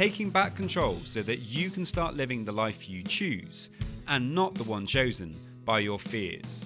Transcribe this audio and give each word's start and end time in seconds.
taking 0.00 0.30
back 0.30 0.56
control 0.56 0.96
so 1.04 1.20
that 1.20 1.40
you 1.40 1.68
can 1.68 1.84
start 1.84 2.14
living 2.14 2.42
the 2.42 2.50
life 2.50 2.88
you 2.88 3.02
choose 3.02 3.68
and 4.08 4.34
not 4.34 4.54
the 4.54 4.64
one 4.64 4.86
chosen 4.86 5.38
by 5.66 5.78
your 5.78 5.98
fears. 5.98 6.64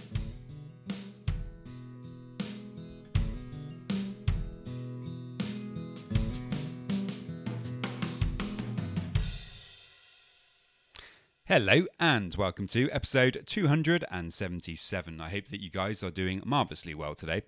Hello 11.46 11.87
and 11.98 12.37
welcome 12.37 12.68
to 12.68 12.88
episode 12.92 13.42
277. 13.46 15.20
I 15.20 15.30
hope 15.30 15.48
that 15.48 15.60
you 15.60 15.70
guys 15.70 16.04
are 16.04 16.12
doing 16.12 16.40
marvelously 16.45 16.95
well 16.95 17.16
today. 17.16 17.42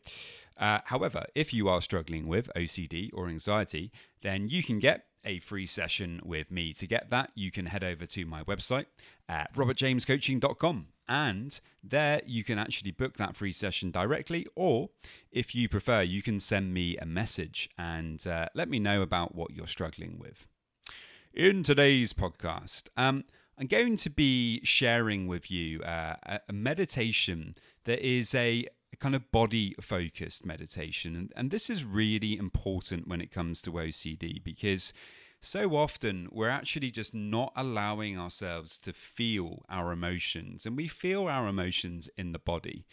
Uh, 0.59 0.80
however, 0.87 1.27
if 1.37 1.55
you 1.55 1.69
are 1.69 1.80
struggling 1.80 2.27
with 2.27 2.50
OCD 2.56 3.11
or 3.12 3.28
anxiety, 3.28 3.92
then 4.23 4.48
you 4.48 4.64
can 4.64 4.80
get 4.80 5.05
a 5.27 5.41
free 5.41 5.66
session 5.66 6.21
with 6.25 6.51
me. 6.51 6.73
To 6.75 6.87
get 6.87 7.11
that, 7.11 7.30
you 7.34 7.51
can 7.51 7.67
head 7.67 7.84
over 7.84 8.07
to 8.07 8.25
my 8.25 8.43
website 8.45 8.87
at 9.29 9.53
robertjamescoaching.com 9.55 10.87
and 11.09 11.61
there 11.83 12.20
you 12.27 12.42
can 12.42 12.59
actually 12.59 12.91
book 12.91 13.17
that 13.17 13.37
free 13.37 13.53
session 13.53 13.91
directly, 13.91 14.47
or 14.55 14.91
if 15.31 15.55
you 15.55 15.69
prefer, 15.69 16.03
you 16.03 16.23
can 16.23 16.41
send 16.41 16.75
me 16.75 16.97
a 16.97 17.06
message 17.06 17.70
and 17.78 18.27
uh, 18.27 18.47
let 18.55 18.69
me 18.69 18.78
know 18.78 19.03
about 19.03 19.34
what 19.34 19.53
you're 19.53 19.67
struggling 19.67 20.19
with. 20.19 20.47
In 21.33 21.62
today's 21.62 22.12
podcast, 22.12 22.89
um, 22.97 23.25
I'm 23.59 23.67
going 23.67 23.97
to 23.98 24.11
be 24.11 24.61
sharing 24.65 25.27
with 25.27 25.50
you 25.50 25.81
uh, 25.83 26.17
a 26.48 26.53
meditation 26.53 27.56
that 27.84 28.00
is 28.00 28.34
a 28.34 28.67
kind 28.98 29.15
of 29.15 29.31
body 29.31 29.75
focused 29.81 30.45
meditation. 30.45 31.15
And, 31.15 31.33
and 31.37 31.50
this 31.50 31.70
is 31.70 31.84
really 31.84 32.37
important 32.37 33.06
when 33.06 33.20
it 33.20 33.31
comes 33.31 33.61
to 33.62 33.72
OCD 33.72 34.43
because 34.43 34.93
so 35.41 35.77
often 35.77 36.29
we're 36.33 36.48
actually 36.48 36.91
just 36.91 37.15
not 37.15 37.53
allowing 37.56 38.19
ourselves 38.19 38.79
to 38.79 38.92
feel 38.92 39.65
our 39.69 39.93
emotions, 39.93 40.67
and 40.67 40.77
we 40.77 40.89
feel 40.89 41.27
our 41.28 41.47
emotions 41.47 42.09
in 42.17 42.33
the 42.33 42.39
body. 42.39 42.87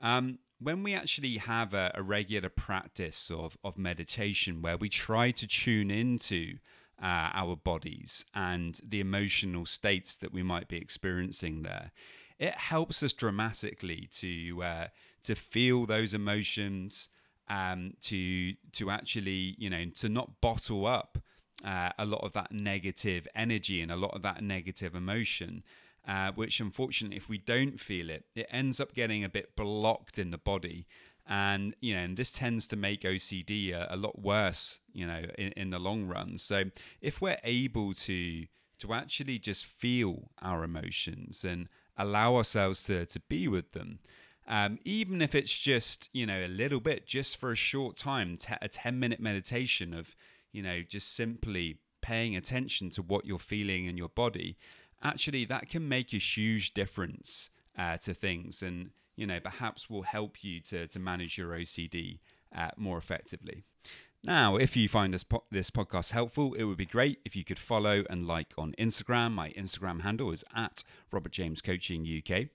Um, 0.00 0.38
when 0.60 0.82
we 0.82 0.94
actually 0.94 1.36
have 1.38 1.74
a, 1.74 1.92
a, 1.94 2.02
regular 2.02 2.48
practice 2.48 3.30
of, 3.30 3.56
of 3.62 3.78
meditation 3.78 4.60
where 4.62 4.76
we 4.76 4.88
try 4.88 5.30
to 5.30 5.46
tune 5.46 5.90
into 5.90 6.58
uh, 7.00 7.30
our 7.32 7.56
bodies 7.56 8.24
and 8.34 8.80
the 8.86 9.00
emotional 9.00 9.66
states 9.66 10.14
that 10.16 10.32
we 10.32 10.42
might 10.42 10.68
be 10.68 10.76
experiencing 10.76 11.62
there. 11.62 11.92
It 12.38 12.54
helps 12.54 13.02
us 13.02 13.12
dramatically 13.12 14.08
to 14.12 14.62
uh, 14.62 14.86
to 15.24 15.34
feel 15.34 15.86
those 15.86 16.14
emotions, 16.14 17.08
um, 17.48 17.94
to 18.02 18.54
to 18.72 18.90
actually 18.90 19.54
you 19.58 19.70
know 19.70 19.86
to 19.96 20.08
not 20.08 20.40
bottle 20.40 20.86
up 20.86 21.18
uh, 21.64 21.90
a 21.98 22.04
lot 22.04 22.22
of 22.24 22.32
that 22.32 22.52
negative 22.52 23.26
energy 23.34 23.80
and 23.80 23.90
a 23.90 23.96
lot 23.96 24.14
of 24.14 24.22
that 24.22 24.42
negative 24.42 24.94
emotion. 24.94 25.62
Uh, 26.06 26.32
which 26.32 26.58
unfortunately, 26.58 27.18
if 27.18 27.28
we 27.28 27.36
don't 27.36 27.78
feel 27.78 28.08
it, 28.08 28.24
it 28.34 28.46
ends 28.50 28.80
up 28.80 28.94
getting 28.94 29.22
a 29.22 29.28
bit 29.28 29.54
blocked 29.54 30.18
in 30.18 30.30
the 30.30 30.38
body 30.38 30.86
and 31.28 31.74
you 31.80 31.94
know 31.94 32.00
and 32.00 32.16
this 32.16 32.32
tends 32.32 32.66
to 32.66 32.76
make 32.76 33.02
ocd 33.02 33.72
a, 33.72 33.94
a 33.94 33.96
lot 33.96 34.18
worse 34.18 34.80
you 34.92 35.06
know 35.06 35.22
in, 35.36 35.52
in, 35.52 35.68
the 35.68 35.78
long 35.78 36.06
run 36.06 36.38
so 36.38 36.64
if 37.00 37.20
we're 37.20 37.38
able 37.44 37.92
to 37.92 38.46
to 38.78 38.92
actually 38.94 39.38
just 39.38 39.66
feel 39.66 40.30
our 40.40 40.64
emotions 40.64 41.44
and 41.44 41.68
allow 41.96 42.34
ourselves 42.34 42.82
to 42.82 43.04
to 43.04 43.20
be 43.20 43.46
with 43.46 43.72
them 43.72 43.98
um, 44.46 44.78
even 44.84 45.20
if 45.20 45.34
it's 45.34 45.58
just 45.58 46.08
you 46.12 46.24
know 46.24 46.46
a 46.46 46.48
little 46.48 46.80
bit 46.80 47.06
just 47.06 47.36
for 47.36 47.52
a 47.52 47.56
short 47.56 47.96
time 47.96 48.38
t- 48.38 48.54
a 48.62 48.68
10 48.68 48.98
minute 48.98 49.20
meditation 49.20 49.92
of 49.92 50.16
you 50.52 50.62
know 50.62 50.82
just 50.82 51.14
simply 51.14 51.78
paying 52.00 52.36
attention 52.36 52.90
to 52.90 53.02
what 53.02 53.24
you're 53.24 53.38
feeling 53.38 53.86
in 53.86 53.96
your 53.96 54.08
body 54.08 54.56
actually 55.02 55.44
that 55.44 55.68
can 55.68 55.88
make 55.88 56.12
a 56.12 56.18
huge 56.18 56.74
difference 56.74 57.50
uh, 57.76 57.96
to 57.96 58.14
things 58.14 58.62
and 58.62 58.90
you 59.18 59.26
know, 59.26 59.40
perhaps 59.40 59.90
will 59.90 60.02
help 60.02 60.44
you 60.44 60.60
to, 60.60 60.86
to 60.86 60.98
manage 61.00 61.36
your 61.36 61.50
OCD 61.50 62.20
uh, 62.56 62.70
more 62.76 62.96
effectively. 62.96 63.64
Now, 64.22 64.56
if 64.56 64.76
you 64.76 64.88
find 64.88 65.12
this, 65.12 65.24
po- 65.24 65.44
this 65.50 65.70
podcast 65.70 66.12
helpful, 66.12 66.54
it 66.54 66.62
would 66.62 66.78
be 66.78 66.86
great 66.86 67.18
if 67.24 67.34
you 67.34 67.44
could 67.44 67.58
follow 67.58 68.04
and 68.08 68.26
like 68.26 68.54
on 68.56 68.74
Instagram. 68.78 69.32
My 69.32 69.50
Instagram 69.50 70.02
handle 70.02 70.30
is 70.30 70.44
at 70.54 70.84
Robert 71.10 71.32
James 71.32 71.60
Coaching 71.60 72.06
UK. 72.06 72.46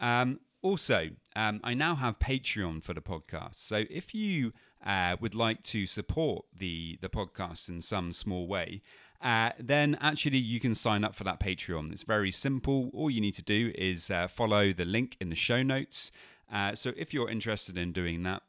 Um, 0.00 0.38
also, 0.62 1.10
um, 1.34 1.60
I 1.64 1.74
now 1.74 1.96
have 1.96 2.20
Patreon 2.20 2.84
for 2.84 2.94
the 2.94 3.00
podcast. 3.00 3.56
So 3.56 3.82
if 3.90 4.14
you 4.14 4.52
uh, 4.84 5.16
would 5.20 5.34
like 5.34 5.62
to 5.62 5.86
support 5.86 6.44
the 6.56 6.98
the 7.00 7.08
podcast 7.08 7.68
in 7.68 7.80
some 7.80 8.12
small 8.12 8.46
way, 8.46 8.82
uh, 9.22 9.50
then 9.58 9.96
actually 10.00 10.38
you 10.38 10.58
can 10.58 10.74
sign 10.74 11.04
up 11.04 11.14
for 11.14 11.24
that 11.24 11.40
Patreon. 11.40 11.92
It's 11.92 12.02
very 12.02 12.32
simple. 12.32 12.90
All 12.92 13.10
you 13.10 13.20
need 13.20 13.34
to 13.34 13.42
do 13.42 13.72
is 13.76 14.10
uh, 14.10 14.26
follow 14.28 14.72
the 14.72 14.84
link 14.84 15.16
in 15.20 15.28
the 15.28 15.36
show 15.36 15.62
notes. 15.62 16.10
Uh, 16.52 16.74
so 16.74 16.92
if 16.96 17.14
you're 17.14 17.30
interested 17.30 17.78
in 17.78 17.92
doing 17.92 18.24
that, 18.24 18.42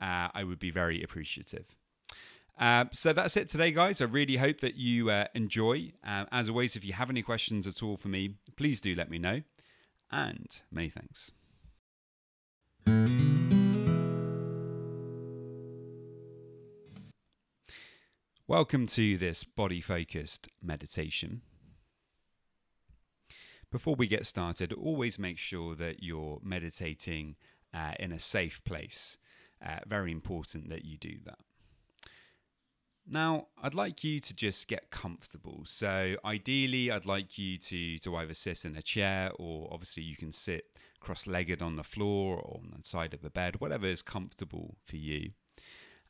uh, 0.00 0.28
I 0.32 0.44
would 0.44 0.58
be 0.58 0.70
very 0.70 1.02
appreciative. 1.02 1.64
Uh, 2.60 2.86
so 2.92 3.12
that's 3.12 3.36
it 3.36 3.48
today, 3.48 3.70
guys. 3.70 4.00
I 4.00 4.04
really 4.04 4.36
hope 4.36 4.60
that 4.60 4.74
you 4.74 5.10
enjoy. 5.34 5.92
as 6.04 6.48
always, 6.48 6.76
if 6.76 6.84
you 6.84 6.92
have 6.92 7.08
any 7.08 7.22
questions 7.22 7.66
at 7.66 7.82
all 7.82 7.96
for 7.96 8.08
me, 8.08 8.34
please 8.56 8.80
do 8.80 8.94
let 8.94 9.10
me 9.10 9.18
know. 9.18 9.42
And 10.10 10.60
many 10.70 10.90
thanks. 10.90 11.32
Welcome 18.48 18.86
to 18.86 19.18
this 19.18 19.44
body 19.44 19.82
focused 19.82 20.48
meditation. 20.62 21.42
Before 23.70 23.94
we 23.94 24.06
get 24.06 24.24
started, 24.24 24.72
always 24.72 25.18
make 25.18 25.36
sure 25.36 25.74
that 25.74 26.02
you're 26.02 26.38
meditating 26.42 27.36
uh, 27.74 27.92
in 28.00 28.10
a 28.10 28.18
safe 28.18 28.64
place. 28.64 29.18
Uh, 29.62 29.80
very 29.86 30.10
important 30.10 30.70
that 30.70 30.86
you 30.86 30.96
do 30.96 31.18
that. 31.26 31.40
Now, 33.06 33.48
I'd 33.62 33.74
like 33.74 34.02
you 34.02 34.18
to 34.18 34.32
just 34.32 34.66
get 34.66 34.88
comfortable. 34.88 35.64
So, 35.66 36.16
ideally, 36.24 36.90
I'd 36.90 37.04
like 37.04 37.36
you 37.36 37.58
to, 37.58 37.98
to 37.98 38.16
either 38.16 38.32
sit 38.32 38.64
in 38.64 38.74
a 38.78 38.82
chair 38.82 39.30
or 39.38 39.68
obviously 39.70 40.04
you 40.04 40.16
can 40.16 40.32
sit 40.32 40.64
cross 41.00 41.26
legged 41.26 41.60
on 41.60 41.76
the 41.76 41.84
floor 41.84 42.38
or 42.38 42.60
on 42.62 42.72
the 42.74 42.82
side 42.82 43.12
of 43.12 43.20
the 43.20 43.28
bed, 43.28 43.60
whatever 43.60 43.84
is 43.84 44.00
comfortable 44.00 44.78
for 44.86 44.96
you. 44.96 45.32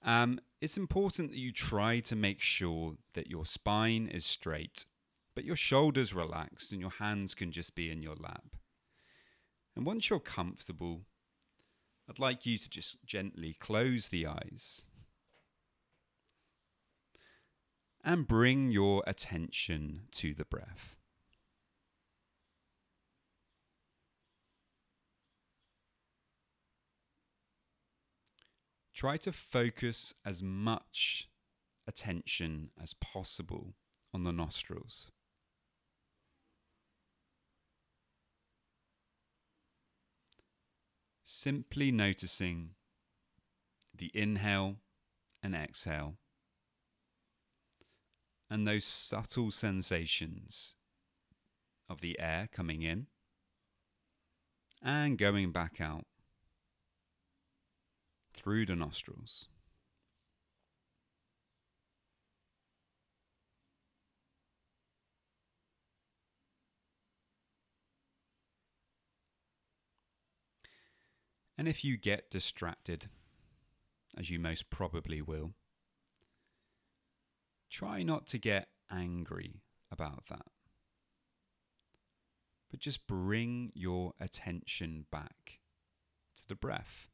Um, 0.02 0.40
it's 0.60 0.76
important 0.76 1.30
that 1.30 1.38
you 1.38 1.52
try 1.52 2.00
to 2.00 2.16
make 2.16 2.40
sure 2.40 2.94
that 3.14 3.30
your 3.30 3.46
spine 3.46 4.08
is 4.08 4.24
straight, 4.24 4.86
but 5.34 5.44
your 5.44 5.56
shoulders 5.56 6.14
relaxed 6.14 6.72
and 6.72 6.80
your 6.80 6.90
hands 6.90 7.34
can 7.34 7.52
just 7.52 7.74
be 7.74 7.90
in 7.90 8.02
your 8.02 8.16
lap. 8.16 8.56
And 9.76 9.86
once 9.86 10.10
you're 10.10 10.20
comfortable, 10.20 11.02
I'd 12.08 12.18
like 12.18 12.46
you 12.46 12.58
to 12.58 12.70
just 12.70 12.96
gently 13.04 13.54
close 13.58 14.08
the 14.08 14.26
eyes 14.26 14.82
and 18.02 18.26
bring 18.26 18.70
your 18.70 19.02
attention 19.06 20.02
to 20.12 20.34
the 20.34 20.44
breath. 20.44 20.97
Try 28.98 29.16
to 29.16 29.30
focus 29.30 30.12
as 30.26 30.42
much 30.42 31.28
attention 31.86 32.68
as 32.82 32.94
possible 32.94 33.74
on 34.12 34.24
the 34.24 34.32
nostrils. 34.32 35.12
Simply 41.22 41.92
noticing 41.92 42.70
the 43.96 44.10
inhale 44.14 44.78
and 45.44 45.54
exhale 45.54 46.16
and 48.50 48.66
those 48.66 48.84
subtle 48.84 49.52
sensations 49.52 50.74
of 51.88 52.00
the 52.00 52.18
air 52.18 52.48
coming 52.50 52.82
in 52.82 53.06
and 54.82 55.16
going 55.16 55.52
back 55.52 55.80
out 55.80 56.07
through 58.38 58.64
the 58.64 58.76
nostrils. 58.76 59.48
And 71.58 71.66
if 71.66 71.84
you 71.84 71.96
get 71.96 72.30
distracted, 72.30 73.08
as 74.16 74.30
you 74.30 74.38
most 74.38 74.70
probably 74.70 75.20
will, 75.20 75.54
try 77.68 78.04
not 78.04 78.28
to 78.28 78.38
get 78.38 78.68
angry 78.88 79.62
about 79.90 80.22
that. 80.30 80.46
But 82.70 82.78
just 82.78 83.08
bring 83.08 83.72
your 83.74 84.12
attention 84.20 85.06
back 85.10 85.58
to 86.36 86.46
the 86.46 86.54
breath 86.54 87.08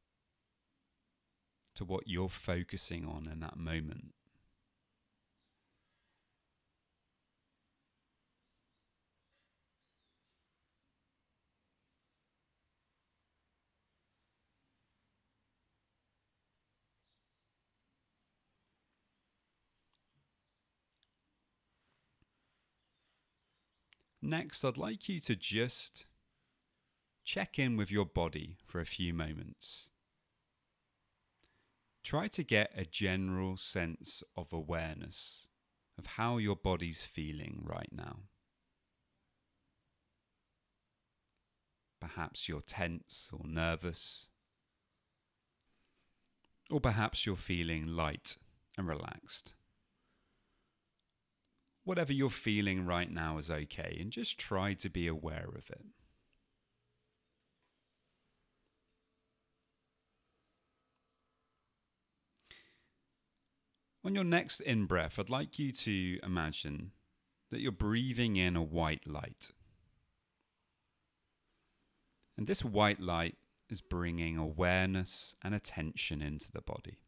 to 1.74 1.84
what 1.84 2.08
you're 2.08 2.28
focusing 2.28 3.06
on 3.06 3.28
in 3.30 3.40
that 3.40 3.56
moment. 3.56 4.14
Next, 24.24 24.64
I'd 24.64 24.78
like 24.78 25.06
you 25.06 25.20
to 25.20 25.36
just 25.36 26.06
check 27.24 27.58
in 27.58 27.76
with 27.76 27.90
your 27.90 28.06
body 28.06 28.56
for 28.64 28.80
a 28.80 28.86
few 28.86 29.12
moments. 29.12 29.90
Try 32.04 32.28
to 32.28 32.44
get 32.44 32.70
a 32.76 32.84
general 32.84 33.56
sense 33.56 34.22
of 34.36 34.52
awareness 34.52 35.48
of 35.98 36.06
how 36.06 36.36
your 36.36 36.54
body's 36.54 37.02
feeling 37.02 37.62
right 37.64 37.88
now. 37.90 38.18
Perhaps 42.00 42.48
you're 42.48 42.60
tense 42.60 43.30
or 43.32 43.46
nervous, 43.48 44.28
or 46.70 46.80
perhaps 46.80 47.24
you're 47.24 47.36
feeling 47.36 47.86
light 47.86 48.36
and 48.76 48.86
relaxed 48.86 49.54
whatever 51.84 52.12
you're 52.12 52.30
feeling 52.30 52.86
right 52.86 53.10
now 53.10 53.38
is 53.38 53.50
okay 53.50 53.96
and 54.00 54.10
just 54.10 54.38
try 54.38 54.72
to 54.72 54.88
be 54.88 55.06
aware 55.06 55.48
of 55.56 55.70
it. 55.70 55.84
On 64.04 64.14
your 64.14 64.24
next 64.24 64.60
in 64.60 64.84
breath, 64.84 65.18
I'd 65.18 65.30
like 65.30 65.58
you 65.58 65.72
to 65.72 66.18
imagine 66.22 66.92
that 67.50 67.60
you're 67.60 67.72
breathing 67.72 68.36
in 68.36 68.54
a 68.54 68.62
white 68.62 69.06
light. 69.08 69.50
And 72.36 72.46
this 72.46 72.62
white 72.62 73.00
light 73.00 73.36
is 73.70 73.80
bringing 73.80 74.36
awareness 74.36 75.36
and 75.42 75.54
attention 75.54 76.20
into 76.20 76.52
the 76.52 76.60
body. 76.60 76.98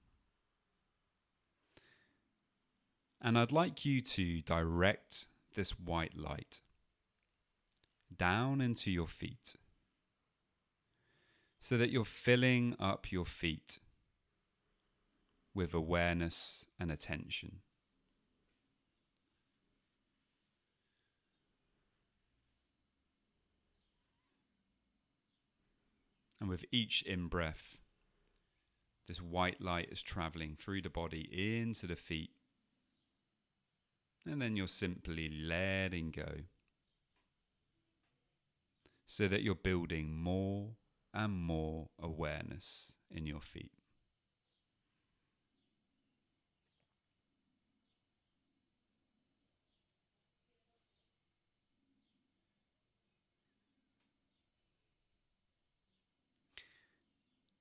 And 3.21 3.39
I'd 3.39 3.53
like 3.53 3.85
you 3.85 4.01
to 4.01 4.41
direct 4.41 5.27
this 5.55 5.73
white 5.73 6.17
light 6.17 6.61
down 8.17 8.61
into 8.63 8.91
your 8.91 9.09
feet 9.09 9.57
so 11.61 11.77
that 11.77 11.91
you're 11.91 12.05
filling 12.05 12.77
up 12.79 13.11
your 13.11 13.27
feet 13.27 13.81
with 15.57 15.75
awareness 15.75 16.67
and 16.79 16.93
attention. 16.93 17.61
And 26.41 26.51
with 26.51 26.65
each 26.71 27.03
in 27.03 27.29
breath, 27.29 27.79
this 29.09 29.21
white 29.21 29.61
light 29.61 29.89
is 29.91 30.03
traveling 30.03 30.57
through 30.57 30.83
the 30.83 30.91
body 30.91 31.29
into 31.33 31.87
the 31.87 31.97
feet 31.97 32.31
and 34.27 34.43
then 34.43 34.57
you're 34.57 34.67
simply 34.67 35.29
letting 35.29 36.11
go 36.11 36.43
so 39.07 39.29
that 39.29 39.43
you're 39.43 39.55
building 39.55 40.13
more 40.13 40.71
and 41.15 41.33
more 41.33 41.89
awareness 42.03 42.95
in 43.11 43.25
your 43.25 43.41
feet. 43.41 43.71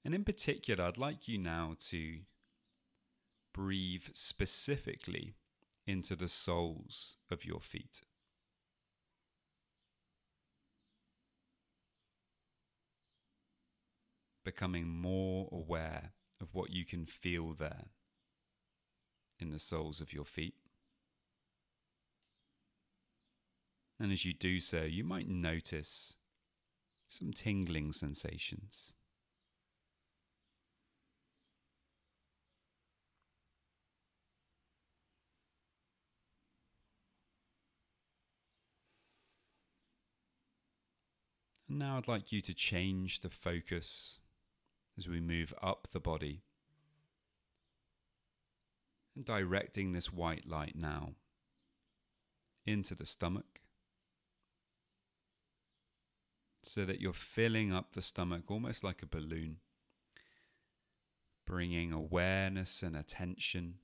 And 0.05 0.13
in 0.13 0.23
particular, 0.23 0.85
I'd 0.85 0.99
like 0.99 1.27
you 1.27 1.39
now 1.39 1.75
to 1.89 2.19
breathe 3.55 4.03
specifically 4.13 5.33
into 5.87 6.15
the 6.15 6.27
soles 6.27 7.15
of 7.31 7.43
your 7.43 7.59
feet. 7.59 8.01
Becoming 14.43 14.87
more 14.87 15.49
aware 15.51 16.11
of 16.39 16.53
what 16.53 16.69
you 16.69 16.85
can 16.85 17.07
feel 17.07 17.55
there 17.57 17.85
in 19.39 19.49
the 19.49 19.57
soles 19.57 20.01
of 20.01 20.13
your 20.13 20.25
feet. 20.25 20.53
And 23.99 24.11
as 24.11 24.23
you 24.23 24.33
do 24.33 24.59
so, 24.59 24.83
you 24.83 25.03
might 25.03 25.27
notice 25.27 26.15
some 27.09 27.33
tingling 27.33 27.91
sensations. 27.91 28.93
And 41.67 41.79
now 41.79 41.97
I'd 41.97 42.07
like 42.07 42.31
you 42.31 42.41
to 42.41 42.53
change 42.53 43.21
the 43.21 43.29
focus 43.29 44.19
as 44.97 45.07
we 45.07 45.19
move 45.19 45.53
up 45.61 45.87
the 45.91 45.99
body. 45.99 46.41
And 49.15 49.25
directing 49.25 49.91
this 49.91 50.11
white 50.11 50.47
light 50.47 50.75
now 50.75 51.13
into 52.65 52.95
the 52.95 53.05
stomach 53.05 53.61
so 56.61 56.83
that 56.83 56.99
you're 56.99 57.13
filling 57.13 57.71
up 57.71 57.93
the 57.93 58.01
stomach 58.01 58.49
almost 58.49 58.83
like 58.83 59.01
a 59.01 59.07
balloon, 59.07 59.57
bringing 61.45 61.93
awareness 61.93 62.81
and 62.81 62.95
attention 62.95 63.75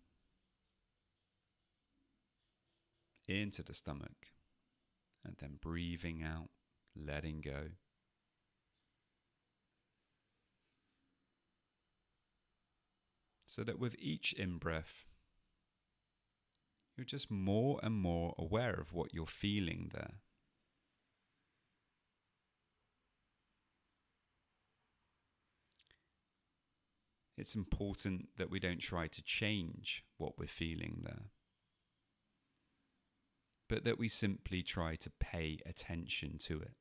into 3.28 3.64
the 3.64 3.74
stomach 3.74 4.28
and 5.24 5.38
then 5.40 5.58
breathing 5.62 6.24
out 6.24 6.50
letting 6.96 7.42
go. 7.42 7.70
So 13.46 13.64
that 13.64 13.80
with 13.80 13.96
each 14.00 14.34
in 14.34 14.58
breath, 14.58 15.06
you're 16.96 17.06
just 17.06 17.30
more 17.30 17.80
and 17.84 17.96
more 17.96 18.34
aware 18.38 18.76
of 18.76 18.94
what 18.94 19.14
you're 19.14 19.26
feeling 19.26 19.92
there. 19.94 20.16
It's 27.38 27.56
important 27.56 28.30
that 28.38 28.52
we 28.52 28.60
don't 28.60 28.80
try 28.80 29.08
to 29.08 29.24
change 29.24 30.04
what 30.18 30.38
we're 30.38 30.48
feeling 30.48 31.02
there 31.04 31.32
but 33.72 33.86
that 33.86 33.98
we 33.98 34.10
simply 34.10 34.62
try 34.62 34.98
to 34.98 35.10
pay 35.10 35.58
attention 35.66 36.38
to 36.38 36.60
it. 36.60 36.74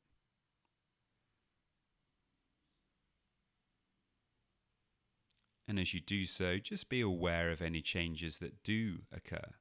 And 5.71 5.79
as 5.79 5.95
you 5.95 6.01
do 6.01 6.27
so, 6.27 6.59
just 6.59 6.89
be 6.89 7.01
aware 7.01 7.53
of 7.53 7.63
any 7.63 7.81
changes 7.81 8.39
that 8.39 8.65
do 8.65 9.03
occur 9.13 9.55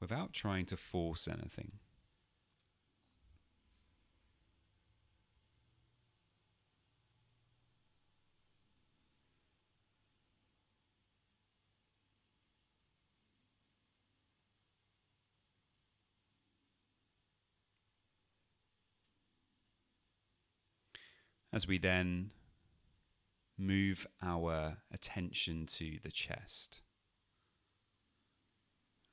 without 0.00 0.32
trying 0.32 0.66
to 0.66 0.76
force 0.76 1.28
anything. 1.28 1.74
As 21.52 21.68
we 21.68 21.78
then 21.78 22.32
move 23.58 24.06
our 24.22 24.78
attention 24.92 25.66
to 25.66 25.98
the 26.02 26.12
chest. 26.12 26.80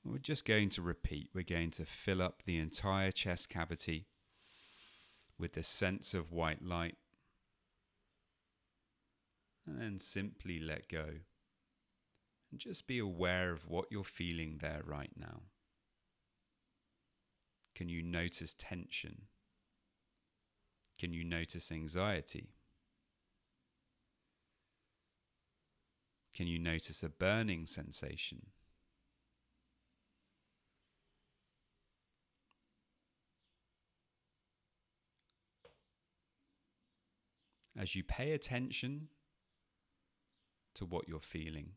We're 0.03 0.19
just 0.19 0.45
going 0.45 0.69
to 0.69 0.83
repeat. 0.83 1.31
We're 1.33 1.43
going 1.43 1.71
to 1.71 1.85
fill 1.85 2.21
up 2.21 2.43
the 2.45 2.59
entire 2.59 3.11
chest 3.11 3.49
cavity 3.49 4.05
with 5.39 5.53
the 5.53 5.63
sense 5.63 6.13
of 6.13 6.31
white 6.31 6.63
light. 6.63 6.95
And 9.65 9.81
then 9.81 9.99
simply 9.99 10.59
let 10.59 10.87
go. 10.87 11.05
And 12.51 12.59
just 12.59 12.85
be 12.85 12.99
aware 12.99 13.51
of 13.51 13.67
what 13.67 13.87
you're 13.89 14.03
feeling 14.03 14.59
there 14.61 14.81
right 14.85 15.09
now. 15.17 15.41
Can 17.73 17.89
you 17.89 18.03
notice 18.03 18.53
tension? 18.57 19.23
Can 20.99 21.13
you 21.13 21.23
notice 21.23 21.71
anxiety? 21.71 22.54
Can 26.35 26.47
you 26.47 26.59
notice 26.59 27.01
a 27.01 27.07
burning 27.07 27.65
sensation? 27.65 28.47
As 37.77 37.95
you 37.95 38.03
pay 38.03 38.33
attention 38.33 39.07
to 40.75 40.85
what 40.85 41.07
you're 41.07 41.21
feeling, 41.21 41.71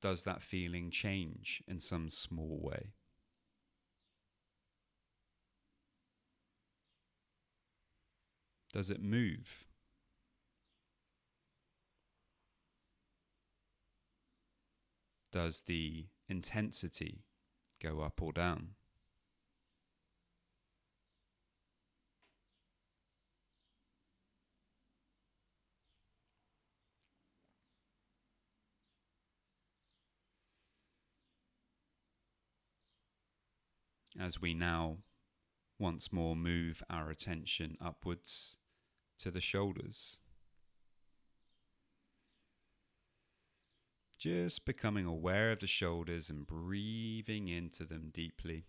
does 0.00 0.24
that 0.24 0.42
feeling 0.42 0.90
change 0.90 1.62
in 1.68 1.78
some 1.78 2.10
small 2.10 2.58
way? 2.60 2.94
Does 8.72 8.90
it 8.90 9.00
move? 9.00 9.64
Does 15.32 15.62
the 15.66 16.08
intensity 16.28 17.24
go 17.82 18.00
up 18.02 18.20
or 18.20 18.32
down? 18.32 18.74
As 34.20 34.38
we 34.38 34.52
now 34.52 34.98
once 35.78 36.12
more 36.12 36.36
move 36.36 36.82
our 36.90 37.08
attention 37.08 37.78
upwards 37.80 38.58
to 39.18 39.30
the 39.30 39.40
shoulders. 39.40 40.18
Just 44.22 44.64
becoming 44.64 45.04
aware 45.04 45.50
of 45.50 45.58
the 45.58 45.66
shoulders 45.66 46.30
and 46.30 46.46
breathing 46.46 47.48
into 47.48 47.84
them 47.84 48.10
deeply. 48.14 48.66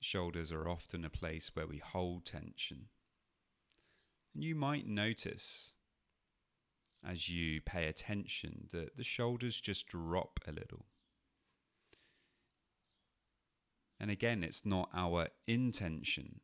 Shoulders 0.00 0.50
are 0.50 0.66
often 0.66 1.04
a 1.04 1.10
place 1.10 1.50
where 1.52 1.66
we 1.66 1.76
hold 1.76 2.24
tension. 2.24 2.86
And 4.34 4.42
you 4.42 4.54
might 4.54 4.86
notice 4.86 5.74
as 7.06 7.28
you 7.28 7.60
pay 7.60 7.88
attention 7.88 8.68
that 8.72 8.96
the 8.96 9.04
shoulders 9.04 9.60
just 9.60 9.86
drop 9.86 10.40
a 10.48 10.52
little. 10.52 10.86
And 14.00 14.10
again, 14.10 14.42
it's 14.42 14.64
not 14.64 14.88
our 14.94 15.28
intention 15.46 16.40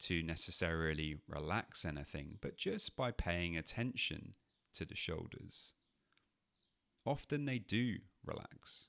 to 0.00 0.22
necessarily 0.22 1.16
relax 1.28 1.84
anything, 1.84 2.38
but 2.40 2.56
just 2.56 2.96
by 2.96 3.10
paying 3.10 3.56
attention 3.56 4.34
to 4.74 4.84
the 4.84 4.96
shoulders. 4.96 5.72
Often 7.04 7.44
they 7.44 7.58
do 7.58 7.96
relax. 8.24 8.86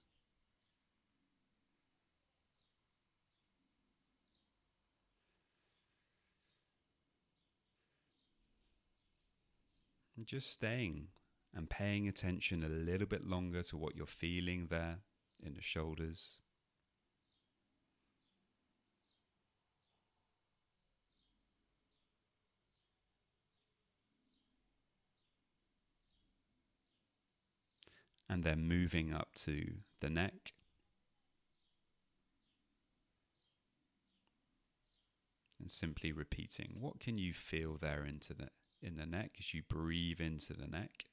Just 10.23 10.51
staying 10.53 11.07
and 11.53 11.67
paying 11.67 12.07
attention 12.07 12.63
a 12.63 12.69
little 12.69 13.07
bit 13.07 13.25
longer 13.25 13.63
to 13.63 13.77
what 13.77 13.95
you're 13.95 14.05
feeling 14.05 14.67
there 14.69 14.99
in 15.43 15.55
the 15.55 15.61
shoulders. 15.61 16.39
And 28.31 28.45
then 28.45 28.65
moving 28.65 29.13
up 29.13 29.35
to 29.35 29.73
the 29.99 30.09
neck. 30.09 30.53
And 35.59 35.69
simply 35.69 36.13
repeating, 36.13 36.77
what 36.79 37.01
can 37.01 37.17
you 37.17 37.33
feel 37.33 37.77
there 37.79 38.05
into 38.05 38.33
the 38.33 38.47
in 38.81 38.95
the 38.95 39.05
neck 39.05 39.31
as 39.37 39.53
you 39.53 39.63
breathe 39.67 40.21
into 40.21 40.53
the 40.53 40.65
neck? 40.65 41.03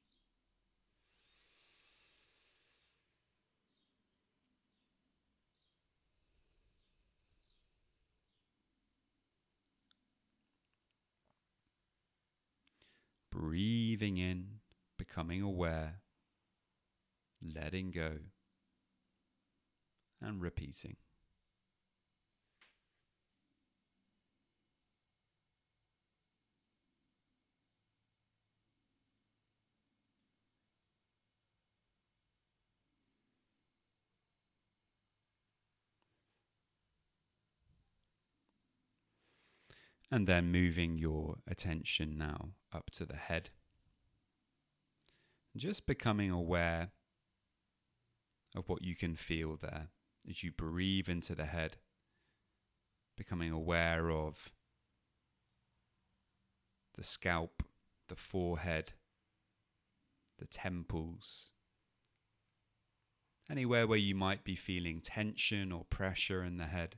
Breathing 13.33 14.19
in, 14.19 14.61
becoming 14.97 15.43
aware 15.43 15.97
letting 17.69 17.91
go, 17.91 18.13
and 20.23 20.41
repeating. 20.41 20.97
And 40.11 40.27
then 40.27 40.51
moving 40.51 40.97
your 40.97 41.37
attention 41.47 42.17
now 42.17 42.53
up 42.73 42.89
to 42.93 43.05
the 43.05 43.17
head. 43.17 43.51
Just 45.55 45.87
becoming 45.87 46.31
aware 46.31 46.93
of 48.55 48.69
what 48.69 48.83
you 48.83 48.97
can 48.97 49.15
feel 49.15 49.57
there 49.61 49.89
as 50.29 50.43
you 50.43 50.51
breathe 50.51 51.09
into 51.09 51.35
the 51.35 51.47
head, 51.47 51.77
becoming 53.17 53.51
aware 53.51 54.11
of 54.11 54.51
the 56.97 57.05
scalp, 57.05 57.63
the 58.09 58.17
forehead, 58.17 58.93
the 60.39 60.47
temples, 60.47 61.53
anywhere 63.51 63.87
where 63.87 63.99
you 63.99 64.15
might 64.15 64.45
be 64.45 64.55
feeling 64.55 65.01
tension 65.01 65.73
or 65.73 65.85
pressure 65.85 66.45
in 66.45 66.59
the 66.59 66.67
head. 66.67 66.97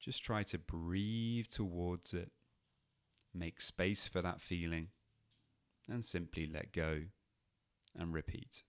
Just 0.00 0.22
try 0.22 0.42
to 0.44 0.58
breathe 0.58 1.48
towards 1.48 2.14
it, 2.14 2.30
make 3.34 3.60
space 3.60 4.06
for 4.06 4.22
that 4.22 4.40
feeling, 4.40 4.88
and 5.88 6.04
simply 6.04 6.46
let 6.46 6.72
go 6.72 7.02
and 7.96 8.14
repeat. 8.14 8.62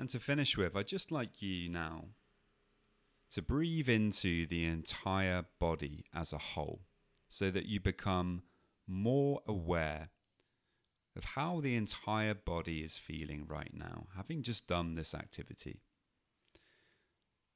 And 0.00 0.08
to 0.08 0.18
finish 0.18 0.56
with, 0.56 0.74
I'd 0.74 0.86
just 0.86 1.12
like 1.12 1.42
you 1.42 1.68
now 1.68 2.06
to 3.32 3.42
breathe 3.42 3.86
into 3.90 4.46
the 4.46 4.64
entire 4.64 5.44
body 5.58 6.06
as 6.14 6.32
a 6.32 6.38
whole 6.38 6.80
so 7.28 7.50
that 7.50 7.66
you 7.66 7.80
become 7.80 8.42
more 8.88 9.42
aware 9.46 10.08
of 11.14 11.24
how 11.24 11.60
the 11.60 11.76
entire 11.76 12.32
body 12.32 12.78
is 12.78 12.96
feeling 12.96 13.44
right 13.46 13.74
now, 13.74 14.06
having 14.16 14.42
just 14.42 14.66
done 14.66 14.94
this 14.94 15.12
activity. 15.12 15.82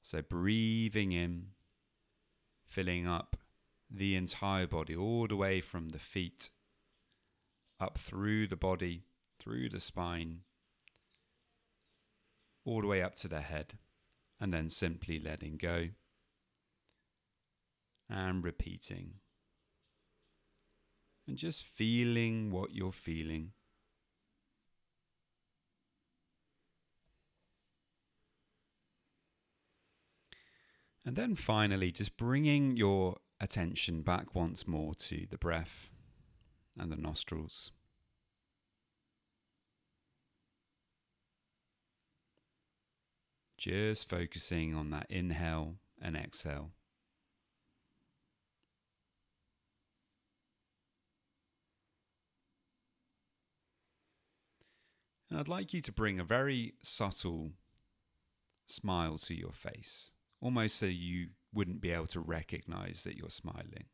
So, 0.03 0.21
breathing 0.21 1.13
in, 1.13 1.47
filling 2.67 3.09
up 3.09 3.39
the 3.91 4.17
entire 4.17 4.67
body, 4.67 4.95
all 4.95 5.27
the 5.27 5.37
way 5.37 5.63
from 5.63 5.89
the 5.89 5.99
feet 5.99 6.51
up 7.81 7.97
through 7.97 8.49
the 8.49 8.57
body, 8.57 9.05
through 9.41 9.71
the 9.71 9.81
spine, 9.81 10.41
all 12.65 12.81
the 12.81 12.87
way 12.87 13.03
up 13.03 13.15
to 13.17 13.29
the 13.29 13.41
head, 13.41 13.79
and 14.41 14.53
then 14.53 14.69
simply 14.69 15.19
letting 15.19 15.57
go 15.57 15.89
and 18.09 18.45
repeating. 18.45 19.15
And 21.27 21.39
just 21.39 21.63
feeling 21.63 22.51
what 22.51 22.75
you're 22.75 22.93
feeling. 22.93 23.53
And 31.07 31.17
then 31.17 31.35
finally, 31.35 31.93
just 31.93 32.17
bringing 32.17 32.77
your 32.77 33.19
attention 33.41 34.03
back 34.03 34.35
once 34.35 34.67
more 34.67 34.95
to 34.95 35.27
the 35.31 35.37
breath 35.37 35.91
and 36.79 36.91
the 36.91 36.97
nostrils. 36.97 37.73
Just 43.65 44.11
focusing 44.11 44.75
on 44.75 44.91
that 44.91 45.07
inhale 45.09 45.77
and 45.99 46.19
exhale. 46.19 46.73
And 55.31 55.41
I'd 55.41 55.49
like 55.49 55.73
you 55.73 55.81
to 55.81 55.91
bring 55.91 56.21
a 56.21 56.25
very 56.25 56.75
subtle 56.83 57.53
smile 58.67 59.17
to 59.17 59.35
your 59.35 59.53
face, 59.53 60.13
almost 60.43 60.77
so 60.77 60.85
you 60.85 61.29
wouldn't 61.51 61.81
be 61.81 61.91
able 61.91 62.09
to 62.09 62.21
recognize 62.21 63.03
that 63.05 63.17
you're 63.17 63.31
smiling. 63.31 63.87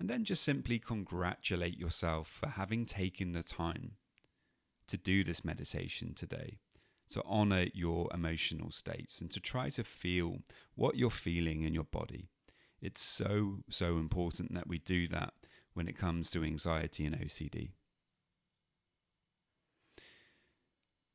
And 0.00 0.10
then 0.10 0.24
just 0.24 0.42
simply 0.42 0.80
congratulate 0.80 1.78
yourself 1.78 2.26
for 2.26 2.48
having 2.48 2.84
taken 2.84 3.30
the 3.30 3.44
time 3.44 3.92
to 4.88 4.96
do 4.96 5.22
this 5.22 5.44
meditation 5.44 6.14
today, 6.14 6.58
to 7.10 7.22
honor 7.24 7.66
your 7.72 8.08
emotional 8.12 8.70
states 8.70 9.20
and 9.20 9.30
to 9.30 9.40
try 9.40 9.68
to 9.70 9.84
feel 9.84 10.38
what 10.74 10.96
you're 10.96 11.10
feeling 11.10 11.62
in 11.62 11.74
your 11.74 11.84
body. 11.84 12.28
It's 12.80 13.00
so, 13.00 13.58
so 13.68 13.96
important 13.96 14.54
that 14.54 14.68
we 14.68 14.78
do 14.78 15.08
that 15.08 15.34
when 15.74 15.88
it 15.88 15.96
comes 15.96 16.30
to 16.30 16.44
anxiety 16.44 17.06
and 17.06 17.18
OCD. 17.18 17.70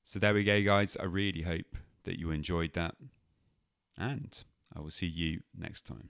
So 0.04 0.20
there 0.20 0.34
we 0.34 0.44
go, 0.44 0.62
guys. 0.62 0.98
I 1.00 1.06
really 1.06 1.44
hope 1.44 1.78
that 2.04 2.20
you 2.20 2.32
enjoyed 2.32 2.74
that. 2.74 2.96
And 3.98 4.44
I 4.76 4.82
will 4.82 4.90
see 4.90 5.08
you 5.08 5.42
next 5.58 5.86
time. 5.86 6.10